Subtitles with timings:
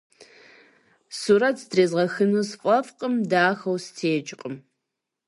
[1.19, 4.55] Сурэт зытрезгъэхыну сфӏэфӏкъым, дахэу стекӏкъым.